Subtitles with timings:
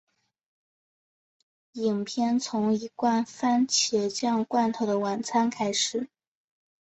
[1.73, 6.09] 影片从一罐蕃茄酱罐头的晚餐开始。